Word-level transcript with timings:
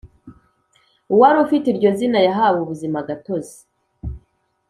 uwari 1.13 1.37
ufite 1.45 1.65
iryo 1.69 1.89
zina 1.97 2.19
yahawe 2.27 2.57
ubuzima 2.61 2.97
gatozi 3.09 3.57